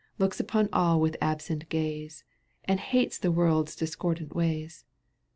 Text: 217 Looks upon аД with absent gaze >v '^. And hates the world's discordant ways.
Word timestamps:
217 0.17 0.19
Looks 0.25 0.39
upon 0.39 0.69
аД 0.95 0.99
with 0.99 1.15
absent 1.21 1.69
gaze 1.69 2.23
>v 2.65 2.67
'^. 2.67 2.71
And 2.71 2.79
hates 2.79 3.19
the 3.19 3.31
world's 3.31 3.75
discordant 3.75 4.35
ways. 4.35 4.83